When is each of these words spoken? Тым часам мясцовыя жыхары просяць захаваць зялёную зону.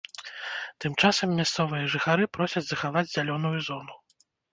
Тым 0.85 0.93
часам 1.01 1.35
мясцовыя 1.39 1.89
жыхары 1.95 2.25
просяць 2.37 2.63
захаваць 2.71 3.05
зялёную 3.13 3.53
зону. 3.69 3.93